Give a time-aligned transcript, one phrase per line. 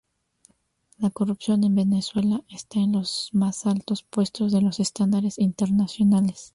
[0.97, 6.49] La corrupción en Venezuela está en los más altos puestos de los estándares internacionales.